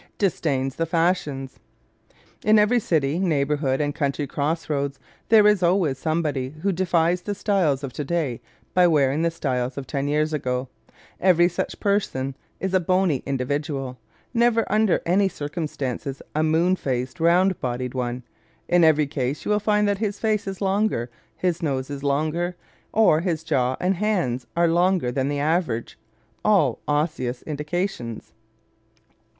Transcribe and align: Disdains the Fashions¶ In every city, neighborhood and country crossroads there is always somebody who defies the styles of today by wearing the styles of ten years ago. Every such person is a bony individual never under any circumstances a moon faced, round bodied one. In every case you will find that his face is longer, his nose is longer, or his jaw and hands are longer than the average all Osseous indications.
Disdains 0.17 0.77
the 0.77 0.87
Fashions¶ 0.87 1.59
In 2.43 2.57
every 2.57 2.79
city, 2.79 3.19
neighborhood 3.19 3.79
and 3.79 3.93
country 3.93 4.25
crossroads 4.25 4.97
there 5.29 5.45
is 5.45 5.61
always 5.61 5.99
somebody 5.99 6.49
who 6.63 6.71
defies 6.71 7.21
the 7.21 7.35
styles 7.35 7.83
of 7.83 7.93
today 7.93 8.41
by 8.73 8.87
wearing 8.87 9.21
the 9.21 9.29
styles 9.29 9.77
of 9.77 9.85
ten 9.85 10.07
years 10.07 10.33
ago. 10.33 10.67
Every 11.19 11.47
such 11.47 11.79
person 11.79 12.35
is 12.59 12.73
a 12.73 12.79
bony 12.79 13.17
individual 13.27 13.99
never 14.33 14.65
under 14.71 15.03
any 15.05 15.29
circumstances 15.29 16.19
a 16.33 16.41
moon 16.41 16.75
faced, 16.75 17.19
round 17.19 17.59
bodied 17.59 17.93
one. 17.93 18.23
In 18.67 18.83
every 18.83 19.05
case 19.05 19.45
you 19.45 19.51
will 19.51 19.59
find 19.59 19.87
that 19.87 19.99
his 19.99 20.17
face 20.17 20.47
is 20.47 20.61
longer, 20.61 21.11
his 21.37 21.61
nose 21.61 21.91
is 21.91 22.01
longer, 22.01 22.55
or 22.91 23.19
his 23.19 23.43
jaw 23.43 23.77
and 23.79 23.93
hands 23.97 24.47
are 24.57 24.67
longer 24.67 25.11
than 25.11 25.27
the 25.27 25.37
average 25.39 25.95
all 26.43 26.79
Osseous 26.87 27.43
indications. 27.43 28.33